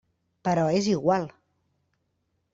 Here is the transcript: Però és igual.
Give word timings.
Però 0.47 0.63
és 0.77 0.89
igual. 0.95 1.29